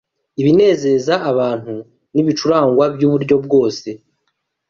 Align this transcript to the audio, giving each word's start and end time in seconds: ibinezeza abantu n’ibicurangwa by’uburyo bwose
ibinezeza 0.41 1.13
abantu 1.31 1.73
n’ibicurangwa 2.13 2.85
by’uburyo 2.95 3.35
bwose 3.45 3.89